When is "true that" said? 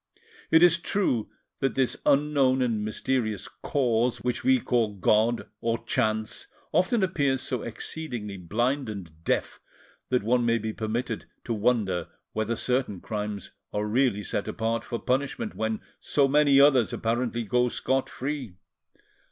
0.79-1.75